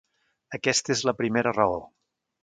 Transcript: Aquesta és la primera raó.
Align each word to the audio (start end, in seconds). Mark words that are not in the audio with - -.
Aquesta 0.57 0.93
és 0.95 1.03
la 1.09 1.13
primera 1.19 1.53
raó. 1.59 1.77